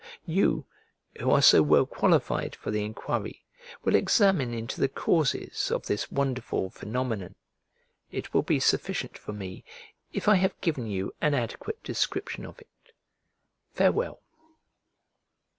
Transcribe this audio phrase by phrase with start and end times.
[0.25, 0.65] You,
[1.19, 3.45] who are so well qualified for the enquiry,
[3.83, 7.35] will examine into the causes of this wonderful phenomenon;
[8.11, 9.63] it will be sufficient for me
[10.11, 12.95] if I have given you an adequate description of it.
[13.73, 14.23] Farewell.